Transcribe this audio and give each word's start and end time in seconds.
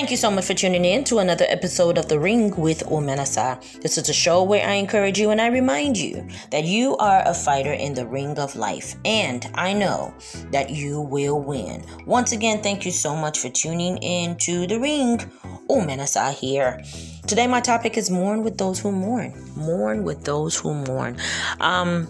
Thank 0.00 0.12
you 0.12 0.16
so 0.16 0.30
much 0.30 0.46
for 0.46 0.54
tuning 0.54 0.86
in 0.86 1.04
to 1.04 1.18
another 1.18 1.44
episode 1.50 1.98
of 1.98 2.08
The 2.08 2.18
Ring 2.18 2.56
with 2.56 2.86
Omenesa. 2.86 3.60
This 3.82 3.98
is 3.98 4.08
a 4.08 4.14
show 4.14 4.42
where 4.42 4.66
I 4.66 4.72
encourage 4.72 5.20
you 5.20 5.28
and 5.28 5.38
I 5.38 5.48
remind 5.48 5.98
you 5.98 6.26
that 6.50 6.64
you 6.64 6.96
are 6.96 7.22
a 7.26 7.34
fighter 7.34 7.74
in 7.74 7.92
the 7.92 8.06
ring 8.06 8.38
of 8.38 8.56
life, 8.56 8.94
and 9.04 9.46
I 9.56 9.74
know 9.74 10.14
that 10.52 10.70
you 10.70 11.02
will 11.02 11.38
win. 11.38 11.84
Once 12.06 12.32
again, 12.32 12.62
thank 12.62 12.86
you 12.86 12.92
so 12.92 13.14
much 13.14 13.40
for 13.40 13.50
tuning 13.50 13.98
in 13.98 14.38
to 14.38 14.66
The 14.66 14.80
Ring. 14.80 15.18
Omenesa 15.68 16.32
here. 16.32 16.82
Today, 17.26 17.46
my 17.46 17.60
topic 17.60 17.98
is 17.98 18.10
mourn 18.10 18.42
with 18.42 18.56
those 18.56 18.80
who 18.80 18.92
mourn. 18.92 19.34
Mourn 19.54 20.02
with 20.02 20.24
those 20.24 20.56
who 20.56 20.72
mourn. 20.72 21.18
Um, 21.60 22.08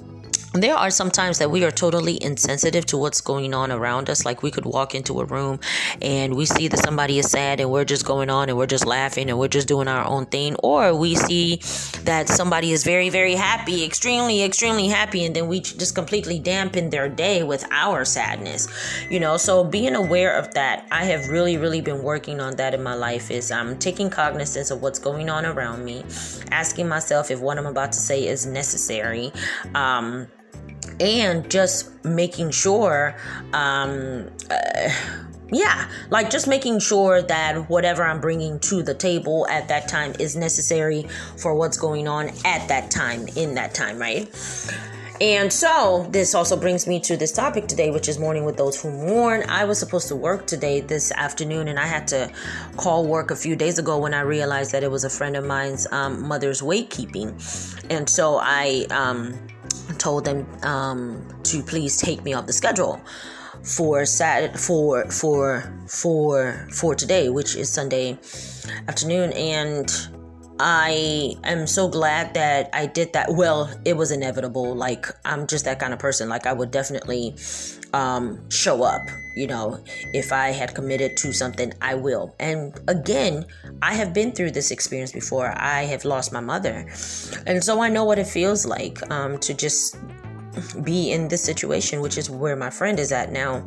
there 0.52 0.74
are 0.74 0.90
some 0.90 1.12
times 1.12 1.38
that 1.38 1.50
we 1.50 1.62
are 1.62 1.70
totally 1.70 2.20
insensitive 2.20 2.84
to 2.86 2.96
what's 2.96 3.20
going 3.20 3.54
on 3.54 3.70
around 3.70 4.10
us. 4.10 4.24
Like 4.24 4.42
we 4.42 4.50
could 4.50 4.64
walk 4.64 4.96
into 4.96 5.20
a 5.20 5.24
room 5.24 5.60
and 6.02 6.34
we 6.34 6.44
see 6.44 6.66
that 6.66 6.80
somebody 6.80 7.20
is 7.20 7.30
sad 7.30 7.60
and 7.60 7.70
we're 7.70 7.84
just 7.84 8.04
going 8.04 8.30
on 8.30 8.48
and 8.48 8.58
we're 8.58 8.66
just 8.66 8.84
laughing 8.84 9.30
and 9.30 9.38
we're 9.38 9.46
just 9.48 9.68
doing 9.68 9.86
our 9.86 10.04
own 10.04 10.26
thing. 10.26 10.56
Or 10.56 10.92
we 10.92 11.14
see 11.14 11.56
that 12.02 12.28
somebody 12.28 12.72
is 12.72 12.82
very, 12.82 13.10
very 13.10 13.34
happy, 13.34 13.84
extremely, 13.84 14.42
extremely 14.42 14.88
happy, 14.88 15.24
and 15.24 15.36
then 15.36 15.46
we 15.46 15.60
just 15.60 15.94
completely 15.94 16.40
dampen 16.40 16.90
their 16.90 17.08
day 17.08 17.44
with 17.44 17.64
our 17.70 18.04
sadness. 18.04 18.66
You 19.08 19.20
know, 19.20 19.36
so 19.36 19.62
being 19.62 19.94
aware 19.94 20.36
of 20.36 20.52
that, 20.54 20.88
I 20.90 21.04
have 21.04 21.28
really, 21.28 21.58
really 21.58 21.80
been 21.80 22.02
working 22.02 22.40
on 22.40 22.56
that 22.56 22.74
in 22.74 22.82
my 22.82 22.94
life 22.94 23.30
is 23.30 23.52
I'm 23.52 23.78
taking 23.78 24.10
cognizance 24.10 24.72
of 24.72 24.82
what's 24.82 24.98
going 24.98 25.30
on 25.30 25.46
around 25.46 25.84
me, 25.84 26.04
asking 26.50 26.88
myself 26.88 27.30
if 27.30 27.40
what 27.40 27.56
I'm 27.56 27.66
about 27.66 27.92
to 27.92 27.98
say 27.98 28.26
is 28.26 28.46
necessary. 28.46 29.32
Um, 29.76 30.26
and 31.00 31.50
just 31.50 32.04
making 32.04 32.50
sure 32.50 33.16
um 33.52 34.28
uh, 34.50 34.90
yeah 35.50 35.88
like 36.10 36.30
just 36.30 36.46
making 36.46 36.78
sure 36.78 37.22
that 37.22 37.68
whatever 37.68 38.04
i'm 38.04 38.20
bringing 38.20 38.58
to 38.60 38.82
the 38.82 38.94
table 38.94 39.46
at 39.48 39.66
that 39.68 39.88
time 39.88 40.12
is 40.18 40.36
necessary 40.36 41.06
for 41.36 41.54
what's 41.54 41.76
going 41.76 42.06
on 42.06 42.28
at 42.44 42.68
that 42.68 42.90
time 42.90 43.26
in 43.36 43.54
that 43.54 43.74
time 43.74 43.98
right 43.98 44.28
and 45.20 45.52
so 45.52 46.06
this 46.10 46.34
also 46.34 46.56
brings 46.56 46.86
me 46.86 46.98
to 47.00 47.14
this 47.14 47.30
topic 47.30 47.66
today, 47.66 47.90
which 47.90 48.08
is 48.08 48.18
mourning 48.18 48.46
with 48.46 48.56
those 48.56 48.80
who 48.80 48.90
mourn. 48.90 49.44
I 49.50 49.64
was 49.64 49.78
supposed 49.78 50.08
to 50.08 50.16
work 50.16 50.46
today 50.46 50.80
this 50.80 51.12
afternoon, 51.12 51.68
and 51.68 51.78
I 51.78 51.84
had 51.86 52.08
to 52.08 52.32
call 52.78 53.06
work 53.06 53.30
a 53.30 53.36
few 53.36 53.54
days 53.54 53.78
ago 53.78 53.98
when 53.98 54.14
I 54.14 54.20
realized 54.20 54.72
that 54.72 54.82
it 54.82 54.90
was 54.90 55.04
a 55.04 55.10
friend 55.10 55.36
of 55.36 55.44
mine's 55.44 55.86
um, 55.92 56.26
mother's 56.26 56.62
wake 56.62 56.88
keeping, 56.88 57.38
and 57.90 58.08
so 58.08 58.38
I 58.40 58.86
um, 58.90 59.38
told 59.98 60.24
them 60.24 60.46
um, 60.62 61.26
to 61.44 61.62
please 61.62 61.96
take 61.96 62.22
me 62.24 62.32
off 62.32 62.46
the 62.46 62.52
schedule 62.52 63.00
for 63.62 64.06
Saturday 64.06 64.56
for 64.56 65.10
for 65.10 65.62
for 65.86 66.66
for 66.72 66.94
today, 66.94 67.28
which 67.28 67.56
is 67.56 67.70
Sunday 67.70 68.18
afternoon, 68.88 69.32
and 69.32 70.08
I 70.62 71.36
am 71.44 71.66
so 71.66 71.88
glad 71.88 72.34
that 72.34 72.68
I 72.74 72.84
did 72.84 73.14
that. 73.14 73.32
Well, 73.32 73.70
it 73.86 73.96
was 73.96 74.10
inevitable. 74.10 74.74
Like 74.74 75.06
I'm 75.24 75.46
just 75.46 75.64
that 75.64 75.80
kind 75.80 75.94
of 75.94 75.98
person. 75.98 76.28
Like 76.28 76.46
I 76.46 76.52
would 76.52 76.70
definitely 76.70 77.34
um, 77.94 78.38
show 78.50 78.82
up. 78.82 79.00
You 79.36 79.46
know, 79.46 79.82
if 80.12 80.32
I 80.32 80.50
had 80.50 80.74
committed 80.74 81.16
to 81.18 81.32
something, 81.32 81.72
I 81.80 81.94
will. 81.94 82.34
And 82.38 82.78
again, 82.88 83.46
I 83.80 83.94
have 83.94 84.12
been 84.12 84.32
through 84.32 84.50
this 84.50 84.70
experience 84.70 85.12
before. 85.12 85.54
I 85.56 85.84
have 85.84 86.04
lost 86.04 86.30
my 86.30 86.40
mother, 86.40 86.86
and 87.46 87.64
so 87.64 87.80
I 87.80 87.88
know 87.88 88.04
what 88.04 88.18
it 88.18 88.26
feels 88.26 88.66
like 88.66 89.00
um, 89.10 89.38
to 89.38 89.54
just 89.54 89.96
be 90.84 91.10
in 91.10 91.28
this 91.28 91.42
situation, 91.42 92.02
which 92.02 92.18
is 92.18 92.28
where 92.28 92.54
my 92.54 92.68
friend 92.68 93.00
is 93.00 93.12
at 93.12 93.32
now. 93.32 93.66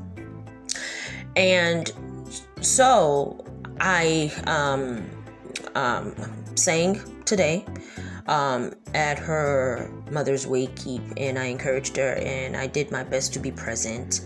And 1.36 1.92
so 2.62 3.44
I 3.80 4.32
um, 4.46 5.10
um, 5.74 6.43
sang 6.64 7.00
today 7.26 7.66
um, 8.28 8.74
at 8.94 9.20
her 9.20 9.92
mother's 10.12 10.46
wakekeep, 10.46 11.14
and 11.18 11.38
I 11.38 11.46
encouraged 11.46 11.98
her, 11.98 12.14
and 12.14 12.56
I 12.56 12.68
did 12.68 12.90
my 12.92 13.04
best 13.04 13.34
to 13.34 13.40
be 13.40 13.52
present, 13.52 14.22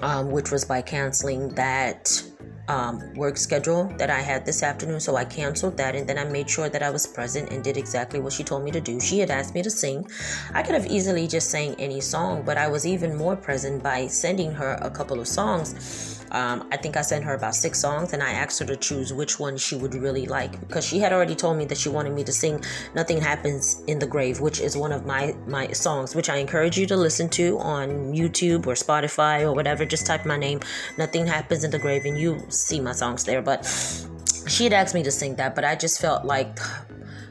um, 0.00 0.30
which 0.30 0.50
was 0.50 0.64
by 0.64 0.82
canceling 0.82 1.48
that 1.54 2.22
um, 2.68 3.14
work 3.14 3.36
schedule 3.36 3.84
that 3.98 4.10
I 4.10 4.20
had 4.20 4.44
this 4.44 4.62
afternoon. 4.62 5.00
So 5.00 5.16
I 5.16 5.24
canceled 5.24 5.76
that 5.76 5.94
and 5.94 6.08
then 6.08 6.18
I 6.18 6.24
made 6.24 6.48
sure 6.50 6.68
that 6.68 6.82
I 6.82 6.90
was 6.90 7.06
present 7.06 7.50
and 7.50 7.62
did 7.62 7.76
exactly 7.76 8.20
what 8.20 8.32
she 8.32 8.44
told 8.44 8.64
me 8.64 8.70
to 8.72 8.80
do. 8.80 9.00
She 9.00 9.18
had 9.18 9.30
asked 9.30 9.54
me 9.54 9.62
to 9.62 9.70
sing. 9.70 10.06
I 10.52 10.62
could 10.62 10.74
have 10.74 10.86
easily 10.86 11.26
just 11.26 11.50
sang 11.50 11.74
any 11.78 12.00
song, 12.00 12.42
but 12.44 12.58
I 12.58 12.68
was 12.68 12.86
even 12.86 13.16
more 13.16 13.36
present 13.36 13.82
by 13.82 14.06
sending 14.06 14.52
her 14.52 14.78
a 14.82 14.90
couple 14.90 15.20
of 15.20 15.28
songs 15.28 16.16
um, 16.32 16.66
I 16.72 16.76
think 16.76 16.96
I 16.96 17.02
sent 17.02 17.24
her 17.24 17.34
about 17.34 17.54
six 17.54 17.78
songs 17.78 18.12
and 18.12 18.22
I 18.22 18.32
asked 18.32 18.58
her 18.58 18.66
to 18.66 18.76
choose 18.76 19.12
which 19.12 19.38
one 19.38 19.56
she 19.56 19.76
would 19.76 19.94
really 19.94 20.26
like 20.26 20.58
because 20.60 20.86
she 20.86 20.98
had 20.98 21.12
already 21.12 21.34
told 21.34 21.56
me 21.56 21.64
that 21.66 21.78
she 21.78 21.88
wanted 21.88 22.12
me 22.12 22.24
to 22.24 22.32
sing 22.32 22.62
Nothing 22.94 23.20
Happens 23.20 23.82
in 23.86 23.98
the 23.98 24.06
Grave, 24.06 24.40
which 24.40 24.60
is 24.60 24.76
one 24.76 24.92
of 24.92 25.06
my, 25.06 25.34
my 25.46 25.68
songs, 25.68 26.14
which 26.14 26.28
I 26.28 26.36
encourage 26.36 26.76
you 26.78 26.86
to 26.86 26.96
listen 26.96 27.28
to 27.30 27.58
on 27.58 28.12
YouTube 28.12 28.66
or 28.66 28.74
Spotify 28.74 29.42
or 29.42 29.52
whatever. 29.52 29.84
Just 29.84 30.06
type 30.06 30.26
my 30.26 30.36
name, 30.36 30.60
Nothing 30.98 31.26
Happens 31.26 31.64
in 31.64 31.70
the 31.70 31.78
Grave, 31.78 32.04
and 32.04 32.18
you 32.18 32.44
see 32.56 32.80
my 32.80 32.92
songs 32.92 33.24
there. 33.24 33.42
But 33.42 33.64
she 34.48 34.64
had 34.64 34.72
asked 34.72 34.94
me 34.94 35.02
to 35.02 35.10
sing 35.10 35.36
that, 35.36 35.54
but 35.54 35.64
I 35.64 35.76
just 35.76 36.00
felt 36.00 36.24
like 36.24 36.58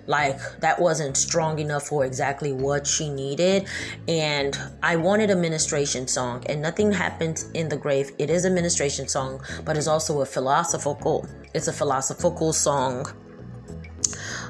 like 0.08 0.40
that 0.60 0.80
wasn't 0.80 1.18
strong 1.18 1.58
enough 1.60 1.88
for 1.88 2.06
exactly 2.06 2.52
what 2.54 2.86
she 2.86 3.10
needed 3.10 3.68
and 4.08 4.56
i 4.84 4.96
wanted 4.96 5.32
a 5.32 5.36
ministration 5.36 6.08
song 6.08 6.44
and 6.48 6.62
nothing 6.62 6.92
happens 6.92 7.50
in 7.56 7.68
the 7.68 7.76
grave 7.76 8.12
it 8.20 8.30
is 8.30 8.46
a 8.46 8.50
ministration 8.50 9.08
song 9.08 9.42
but 9.64 9.76
it's 9.76 9.88
also 9.88 10.22
a 10.22 10.26
philosophical 10.26 11.28
it's 11.56 11.68
a 11.68 11.74
philosophical 11.74 12.54
song 12.54 13.12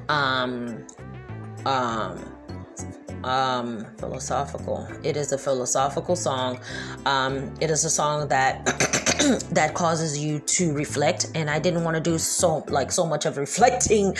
um 0.09 0.85
um 1.65 2.35
um, 3.25 3.87
philosophical. 3.97 4.87
It 5.03 5.17
is 5.17 5.31
a 5.31 5.37
philosophical 5.37 6.15
song. 6.15 6.59
Um, 7.05 7.53
it 7.59 7.71
is 7.71 7.83
a 7.83 7.89
song 7.89 8.27
that 8.27 8.63
that 9.51 9.73
causes 9.73 10.17
you 10.17 10.39
to 10.39 10.73
reflect. 10.73 11.27
And 11.35 11.49
I 11.49 11.59
didn't 11.59 11.83
want 11.83 11.95
to 11.95 12.01
do 12.01 12.17
so 12.17 12.63
like 12.69 12.91
so 12.91 13.05
much 13.05 13.25
of 13.25 13.37
reflecting. 13.45 14.15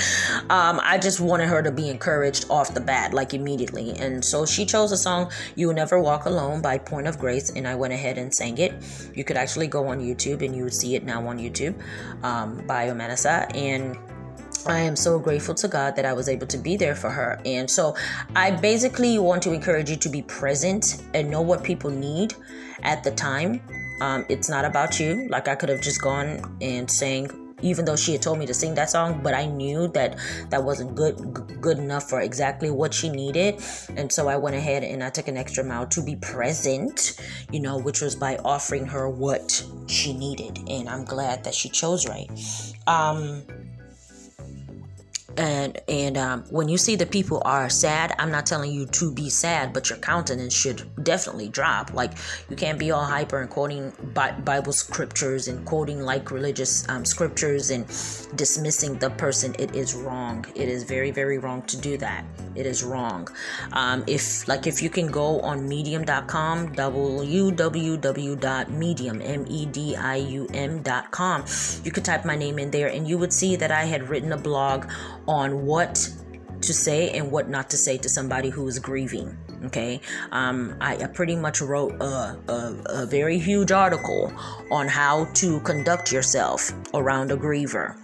Um, 0.49 0.79
I 0.83 0.97
just 1.01 1.19
wanted 1.19 1.47
her 1.47 1.61
to 1.61 1.71
be 1.71 1.89
encouraged 1.89 2.45
off 2.49 2.73
the 2.73 2.81
bat, 2.81 3.13
like 3.13 3.33
immediately. 3.33 3.91
And 3.97 4.23
so 4.23 4.45
she 4.45 4.65
chose 4.65 4.91
a 4.91 4.97
song 4.97 5.31
"You 5.55 5.67
Will 5.67 5.75
Never 5.75 5.99
Walk 5.99 6.25
Alone" 6.25 6.61
by 6.61 6.77
Point 6.77 7.07
of 7.07 7.19
Grace, 7.19 7.49
and 7.51 7.67
I 7.67 7.75
went 7.75 7.93
ahead 7.93 8.17
and 8.17 8.33
sang 8.33 8.57
it. 8.57 8.73
You 9.13 9.23
could 9.23 9.37
actually 9.37 9.67
go 9.67 9.87
on 9.87 9.99
YouTube 9.99 10.43
and 10.43 10.55
you 10.55 10.63
would 10.63 10.73
see 10.73 10.95
it 10.95 11.03
now 11.03 11.25
on 11.27 11.37
YouTube 11.37 11.75
um, 12.23 12.65
by 12.67 12.87
Omenesa 12.87 13.55
and 13.55 13.97
I 14.67 14.79
am 14.79 14.95
so 14.95 15.19
grateful 15.19 15.53
to 15.55 15.67
God 15.67 15.95
that 15.95 16.05
I 16.05 16.13
was 16.13 16.27
able 16.27 16.47
to 16.47 16.57
be 16.57 16.75
there 16.75 16.95
for 16.95 17.09
her. 17.09 17.39
And 17.45 17.69
so 17.69 17.95
I 18.35 18.49
basically 18.49 19.19
want 19.19 19.43
to 19.43 19.53
encourage 19.53 19.91
you 19.91 19.95
to 19.97 20.09
be 20.09 20.23
present 20.23 21.03
and 21.13 21.29
know 21.29 21.41
what 21.41 21.63
people 21.63 21.91
need 21.91 22.33
at 22.81 23.03
the 23.03 23.11
time. 23.11 23.61
Um, 24.01 24.25
it's 24.29 24.49
not 24.49 24.65
about 24.65 24.99
you. 24.99 25.27
Like 25.29 25.47
I 25.47 25.55
could 25.55 25.69
have 25.69 25.81
just 25.81 26.01
gone 26.01 26.57
and 26.61 26.89
sang 26.89 27.29
even 27.61 27.85
though 27.85 27.95
she 27.95 28.11
had 28.11 28.21
told 28.21 28.37
me 28.37 28.45
to 28.45 28.53
sing 28.53 28.75
that 28.75 28.89
song 28.89 29.21
but 29.23 29.33
i 29.33 29.45
knew 29.45 29.87
that 29.87 30.17
that 30.49 30.63
wasn't 30.63 30.93
good 30.93 31.15
good 31.61 31.77
enough 31.77 32.09
for 32.09 32.19
exactly 32.19 32.69
what 32.69 32.93
she 32.93 33.09
needed. 33.09 33.61
And 33.95 34.11
so 34.11 34.27
i 34.27 34.35
went 34.35 34.55
ahead 34.55 34.83
and 34.83 35.03
i 35.03 35.09
took 35.09 35.27
an 35.27 35.37
extra 35.37 35.63
mile 35.63 35.87
to 35.87 36.03
be 36.03 36.15
present 36.17 37.19
you 37.51 37.59
know 37.59 37.77
which 37.79 38.01
was 38.01 38.15
by 38.15 38.37
offering 38.37 38.85
her 38.87 39.09
what 39.09 39.63
she 39.87 40.13
needed. 40.13 40.59
And 40.67 40.89
i'm 40.89 41.05
glad 41.05 41.43
that 41.43 41.55
she 41.55 41.69
chose 41.69 42.07
right. 42.07 42.29
Um 42.87 43.43
and 45.37 45.79
and 45.87 46.17
um, 46.17 46.43
when 46.49 46.69
you 46.69 46.77
see 46.77 46.95
that 46.95 47.11
people 47.11 47.41
are 47.45 47.69
sad 47.69 48.15
i'm 48.19 48.31
not 48.31 48.45
telling 48.45 48.71
you 48.71 48.85
to 48.85 49.11
be 49.11 49.29
sad 49.29 49.73
but 49.73 49.89
your 49.89 49.99
countenance 49.99 50.53
should 50.53 50.83
definitely 51.03 51.47
drop. 51.49 51.93
Like 51.93 52.13
you 52.49 52.55
can't 52.55 52.79
be 52.79 52.91
all 52.91 53.03
hyper 53.03 53.41
and 53.41 53.49
quoting 53.49 53.91
bible 54.13 54.73
scriptures 54.73 55.47
and 55.47 55.65
quoting 55.65 56.01
like 56.01 56.31
religious 56.31 56.87
um, 56.89 57.05
scriptures 57.05 57.69
and 57.69 57.85
dismissing 58.35 58.97
the 58.99 59.09
person. 59.11 59.55
It 59.59 59.75
is 59.75 59.93
wrong. 59.93 60.45
It 60.55 60.67
is 60.69 60.83
very 60.83 61.11
very 61.11 61.37
wrong 61.37 61.61
to 61.63 61.77
do 61.77 61.97
that. 61.97 62.25
It 62.55 62.65
is 62.65 62.83
wrong. 62.83 63.27
Um, 63.73 64.03
if 64.07 64.47
like 64.47 64.65
if 64.67 64.81
you 64.81 64.89
can 64.89 65.07
go 65.07 65.39
on 65.41 65.67
medium.com 65.67 66.73
www.medium 66.75 68.05
m-e-d-i-u-m.com 69.21 69.85
you 71.83 71.91
could 71.91 72.05
type 72.05 72.25
my 72.25 72.35
name 72.35 72.57
in 72.59 72.71
there 72.71 72.87
and 72.87 73.07
you 73.07 73.17
would 73.17 73.33
see 73.33 73.55
that 73.55 73.71
i 73.71 73.83
had 73.83 74.09
written 74.09 74.31
a 74.33 74.37
blog 74.37 74.85
on 75.27 75.65
what 75.65 76.09
to 76.61 76.73
say 76.73 77.11
and 77.11 77.31
what 77.31 77.49
not 77.49 77.69
to 77.69 77.77
say 77.77 77.97
to 77.97 78.09
somebody 78.09 78.49
who 78.49 78.67
is 78.67 78.79
grieving. 78.79 79.37
Okay, 79.65 80.01
um, 80.31 80.75
I, 80.79 80.95
I, 80.97 81.07
pretty 81.07 81.35
much 81.35 81.61
wrote 81.61 81.93
a, 82.01 82.37
a, 82.47 82.75
a 82.87 83.05
very 83.05 83.39
huge 83.39 83.71
article 83.71 84.31
on 84.69 84.87
how 84.87 85.25
to 85.35 85.59
conduct 85.61 86.11
yourself 86.11 86.71
around 86.93 87.31
a 87.31 87.37
griever 87.37 87.97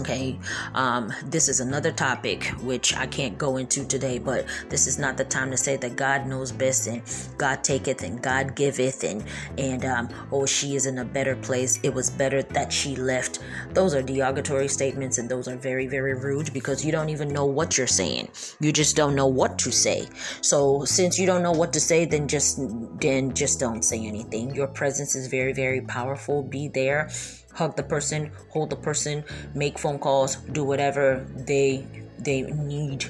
Okay, 0.00 0.38
um, 0.74 1.10
this 1.24 1.48
is 1.48 1.60
another 1.60 1.90
topic 1.90 2.44
which 2.60 2.94
I 2.94 3.06
can't 3.06 3.38
go 3.38 3.56
into 3.56 3.84
today, 3.86 4.18
but 4.18 4.44
this 4.68 4.86
is 4.86 4.98
not 4.98 5.16
the 5.16 5.24
time 5.24 5.50
to 5.52 5.56
say 5.56 5.76
that 5.78 5.96
God 5.96 6.26
knows 6.26 6.52
best 6.52 6.86
and 6.86 7.02
God 7.38 7.64
taketh 7.64 8.02
and 8.02 8.20
God 8.20 8.54
giveth 8.54 9.04
and 9.04 9.24
and 9.56 9.84
um, 9.86 10.08
oh 10.32 10.44
she 10.44 10.76
is 10.76 10.84
in 10.84 10.98
a 10.98 11.04
better 11.04 11.34
place. 11.36 11.80
It 11.82 11.94
was 11.94 12.10
better 12.10 12.42
that 12.42 12.72
she 12.72 12.94
left. 12.94 13.38
Those 13.72 13.94
are 13.94 14.02
derogatory 14.02 14.68
statements 14.68 15.16
and 15.16 15.30
those 15.30 15.48
are 15.48 15.56
very 15.56 15.86
very 15.86 16.14
rude 16.14 16.52
because 16.52 16.84
you 16.84 16.92
don't 16.92 17.08
even 17.08 17.28
know 17.28 17.46
what 17.46 17.78
you're 17.78 17.86
saying. 17.86 18.28
You 18.60 18.72
just 18.72 18.96
don't 18.96 19.14
know 19.14 19.28
what 19.28 19.58
to 19.60 19.72
say. 19.72 20.08
So 20.42 20.84
since 20.84 21.18
you 21.18 21.26
don't 21.26 21.42
know 21.42 21.52
what 21.52 21.72
to 21.72 21.80
say, 21.80 22.04
then 22.04 22.28
just 22.28 22.60
then 23.00 23.32
just 23.32 23.60
don't 23.60 23.82
say 23.82 24.04
anything. 24.06 24.54
Your 24.54 24.66
presence 24.66 25.14
is 25.14 25.28
very 25.28 25.54
very 25.54 25.80
powerful. 25.80 26.42
Be 26.42 26.68
there 26.68 27.08
hug 27.56 27.74
the 27.76 27.82
person, 27.82 28.30
hold 28.50 28.70
the 28.70 28.76
person, 28.76 29.24
make 29.54 29.78
phone 29.78 29.98
calls, 29.98 30.36
do 30.36 30.62
whatever 30.62 31.26
they 31.34 31.86
they 32.18 32.42
need 32.42 33.06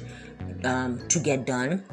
um, 0.64 1.06
to 1.08 1.18
get 1.18 1.46
done. 1.46 1.84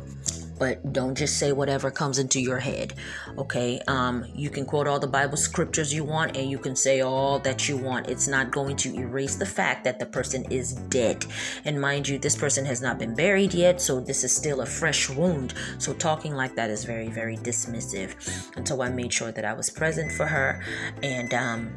But 0.59 0.94
don't 0.94 1.15
just 1.15 1.39
say 1.39 1.51
whatever 1.51 1.89
comes 1.89 2.19
into 2.19 2.39
your 2.39 2.59
head. 2.59 2.94
Okay. 3.38 3.81
Um, 3.88 4.25
you 4.33 4.50
can 4.50 4.65
quote 4.65 4.88
all 4.88 5.00
the 5.00 5.07
Bible 5.07 5.35
scriptures 5.35 5.94
you 5.94 6.03
want 6.03 6.38
and 6.38 6.50
you 6.50 6.59
can 6.59 6.75
say 6.75 7.01
all 7.01 7.39
that 7.39 7.67
you 7.67 7.75
want. 7.75 8.07
It's 8.07 8.27
not 8.27 8.51
going 8.51 8.77
to 8.77 8.95
erase 8.95 9.35
the 9.35 9.47
fact 9.47 9.83
that 9.83 10.00
the 10.00 10.05
person 10.05 10.45
is 10.51 10.73
dead. 10.73 11.25
And 11.65 11.81
mind 11.81 12.07
you, 12.07 12.19
this 12.19 12.35
person 12.35 12.65
has 12.65 12.81
not 12.81 13.00
been 13.00 13.15
buried 13.15 13.53
yet, 13.53 13.81
so 13.81 14.00
this 14.00 14.23
is 14.23 14.33
still 14.33 14.61
a 14.61 14.65
fresh 14.65 15.09
wound. 15.09 15.55
So 15.79 15.91
talking 15.94 16.35
like 16.35 16.55
that 16.55 16.69
is 16.69 16.85
very, 16.85 17.09
very 17.09 17.35
dismissive. 17.38 18.15
And 18.55 18.65
so 18.65 18.81
I 18.81 18.89
made 18.89 19.11
sure 19.11 19.31
that 19.31 19.44
I 19.44 19.53
was 19.53 19.69
present 19.69 20.11
for 20.11 20.27
her 20.27 20.63
and 21.01 21.33
um 21.33 21.73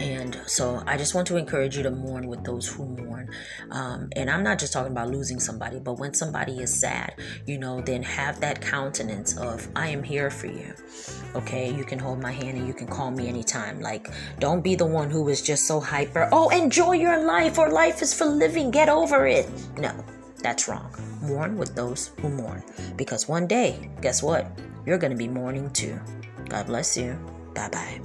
and 0.00 0.40
so 0.46 0.82
I 0.86 0.96
just 0.96 1.14
want 1.14 1.26
to 1.28 1.36
encourage 1.36 1.76
you 1.76 1.82
to 1.84 1.90
mourn 1.90 2.26
with 2.26 2.44
those 2.44 2.66
who 2.66 2.84
mourn. 2.84 3.30
Um, 3.70 4.08
and 4.16 4.28
I'm 4.28 4.42
not 4.42 4.58
just 4.58 4.72
talking 4.72 4.92
about 4.92 5.10
losing 5.10 5.38
somebody, 5.38 5.78
but 5.78 5.98
when 5.98 6.14
somebody 6.14 6.60
is 6.60 6.78
sad, 6.78 7.14
you 7.46 7.58
know, 7.58 7.80
then 7.80 8.02
have 8.02 8.40
that 8.40 8.60
countenance 8.60 9.36
of, 9.38 9.68
I 9.76 9.88
am 9.88 10.02
here 10.02 10.30
for 10.30 10.46
you. 10.46 10.74
Okay, 11.36 11.72
you 11.72 11.84
can 11.84 11.98
hold 11.98 12.20
my 12.20 12.32
hand 12.32 12.58
and 12.58 12.66
you 12.66 12.74
can 12.74 12.86
call 12.86 13.10
me 13.10 13.28
anytime. 13.28 13.80
Like, 13.80 14.08
don't 14.40 14.62
be 14.62 14.74
the 14.74 14.86
one 14.86 15.10
who 15.10 15.28
is 15.28 15.42
just 15.42 15.66
so 15.66 15.80
hyper. 15.80 16.28
Oh, 16.32 16.48
enjoy 16.48 16.92
your 16.92 17.24
life, 17.24 17.58
or 17.58 17.70
life 17.70 18.02
is 18.02 18.12
for 18.12 18.26
living. 18.26 18.70
Get 18.70 18.88
over 18.88 19.26
it. 19.26 19.48
No, 19.78 19.92
that's 20.42 20.68
wrong. 20.68 20.92
Mourn 21.22 21.56
with 21.56 21.74
those 21.74 22.10
who 22.20 22.28
mourn. 22.28 22.62
Because 22.96 23.28
one 23.28 23.46
day, 23.46 23.90
guess 24.00 24.22
what? 24.22 24.46
You're 24.86 24.98
going 24.98 25.12
to 25.12 25.18
be 25.18 25.28
mourning 25.28 25.70
too. 25.70 25.98
God 26.48 26.66
bless 26.66 26.96
you. 26.96 27.18
Bye 27.54 27.68
bye. 27.68 28.00